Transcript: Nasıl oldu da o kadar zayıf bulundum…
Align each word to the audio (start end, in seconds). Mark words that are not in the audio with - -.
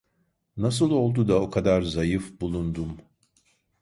Nasıl 0.57 0.91
oldu 0.91 1.27
da 1.27 1.41
o 1.41 1.49
kadar 1.49 1.81
zayıf 1.81 2.41
bulundum… 2.41 2.97